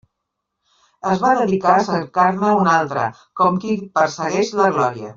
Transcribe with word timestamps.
Es 1.11 1.21
va 1.25 1.33
dedicar 1.41 1.75
a 1.81 1.85
cercar-ne 1.89 2.57
una 2.63 2.75
altra, 2.81 3.07
com 3.43 3.63
qui 3.67 3.81
persegueix 4.01 4.55
la 4.63 4.71
glòria. 4.77 5.09